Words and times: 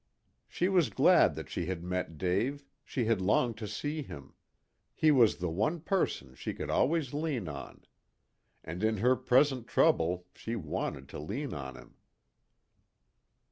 She 0.47 0.67
was 0.67 0.89
glad 0.89 1.35
that 1.35 1.47
she 1.47 1.67
had 1.67 1.83
met 1.83 2.17
Dave; 2.17 2.65
she 2.83 3.05
had 3.05 3.21
longed 3.21 3.55
to 3.57 3.67
see 3.67 4.01
him. 4.01 4.33
He 4.95 5.11
was 5.11 5.37
the 5.37 5.47
one 5.51 5.79
person 5.79 6.33
she 6.33 6.55
could 6.55 6.71
always 6.71 7.13
lean 7.13 7.47
on. 7.47 7.85
And 8.63 8.83
in 8.83 8.97
her 8.97 9.15
present 9.15 9.67
trouble 9.67 10.25
she 10.33 10.55
wanted 10.55 11.07
to 11.09 11.19
lean 11.19 11.53
on 11.53 11.75
him. 11.75 11.97